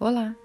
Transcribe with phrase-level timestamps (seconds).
[0.00, 0.36] Olá,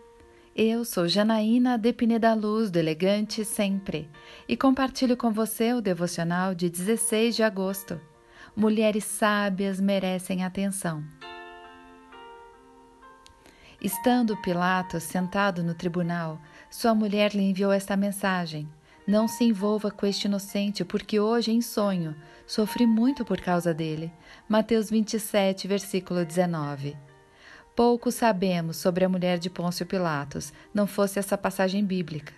[0.55, 4.09] eu sou Janaína de Pineda Luz, do Elegante Sempre,
[4.49, 8.01] e compartilho com você o devocional de 16 de agosto.
[8.55, 11.03] Mulheres sábias merecem atenção.
[13.79, 18.67] Estando Pilatos sentado no tribunal, sua mulher lhe enviou esta mensagem:
[19.05, 22.15] Não se envolva com este inocente, porque hoje, em sonho,
[22.47, 24.11] sofri muito por causa dele.
[24.49, 27.12] Mateus 27, versículo 19.
[27.75, 32.31] Pouco sabemos sobre a mulher de Pôncio Pilatos, não fosse essa passagem bíblica.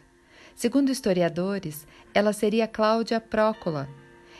[0.55, 3.89] Segundo historiadores, ela seria Cláudia Prócula.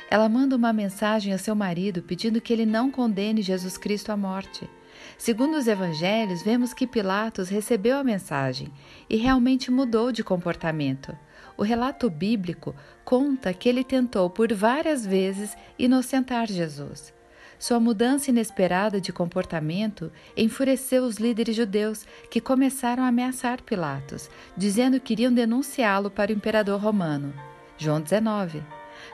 [0.10, 4.16] Ela manda uma mensagem a seu marido pedindo que ele não condene Jesus Cristo à
[4.16, 4.70] morte.
[5.18, 8.72] Segundo os evangelhos, vemos que Pilatos recebeu a mensagem
[9.10, 11.14] e realmente mudou de comportamento.
[11.58, 12.74] O relato bíblico
[13.04, 17.15] conta que ele tentou por várias vezes inocentar Jesus.
[17.58, 25.00] Sua mudança inesperada de comportamento enfureceu os líderes judeus, que começaram a ameaçar Pilatos, dizendo
[25.00, 27.34] que iriam denunciá-lo para o imperador romano.
[27.78, 28.64] João 19.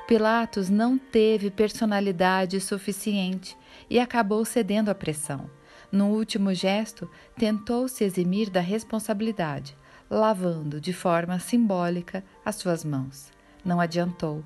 [0.07, 3.57] Pilatos não teve personalidade suficiente
[3.89, 5.49] e acabou cedendo à pressão.
[5.91, 9.75] No último gesto, tentou se eximir da responsabilidade,
[10.09, 13.31] lavando de forma simbólica as suas mãos.
[13.63, 14.44] Não adiantou.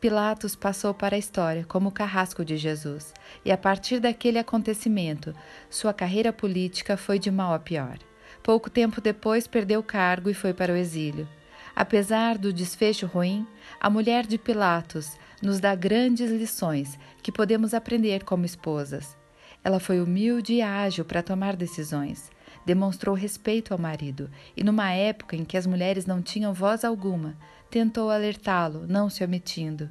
[0.00, 3.12] Pilatos passou para a história como o carrasco de Jesus,
[3.44, 5.34] e a partir daquele acontecimento,
[5.68, 7.98] sua carreira política foi de mal a pior.
[8.42, 11.28] Pouco tempo depois, perdeu o cargo e foi para o exílio.
[11.74, 13.46] Apesar do desfecho ruim,
[13.80, 19.16] a mulher de Pilatos nos dá grandes lições que podemos aprender como esposas.
[19.62, 22.30] Ela foi humilde e ágil para tomar decisões.
[22.64, 27.36] Demonstrou respeito ao marido e, numa época em que as mulheres não tinham voz alguma,
[27.70, 29.88] tentou alertá-lo, não se omitindo.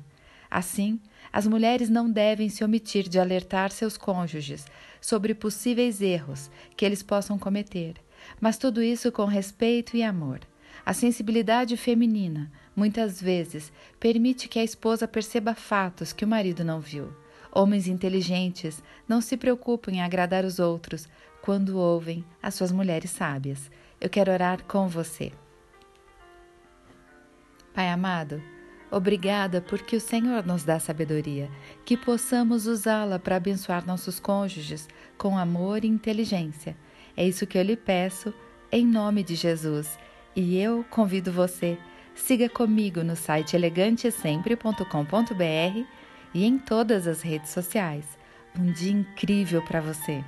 [0.50, 1.00] Assim,
[1.32, 4.66] as mulheres não devem se omitir de alertar seus cônjuges
[5.02, 7.96] sobre possíveis erros que eles possam cometer,
[8.40, 10.40] mas tudo isso com respeito e amor.
[10.86, 16.80] A sensibilidade feminina, muitas vezes, permite que a esposa perceba fatos que o marido não
[16.80, 17.12] viu.
[17.52, 21.08] Homens inteligentes não se preocupam em agradar os outros
[21.48, 23.72] quando ouvem as suas mulheres sábias.
[24.02, 25.32] Eu quero orar com você.
[27.74, 28.44] Pai amado,
[28.92, 31.50] obrigada porque o Senhor nos dá sabedoria,
[31.86, 36.76] que possamos usá-la para abençoar nossos cônjuges com amor e inteligência.
[37.16, 38.34] É isso que eu lhe peço,
[38.70, 39.98] em nome de Jesus.
[40.36, 41.78] E eu convido você,
[42.14, 45.86] siga comigo no site elegantesempre.com.br
[46.34, 48.06] e em todas as redes sociais.
[48.60, 50.22] Um dia incrível para você!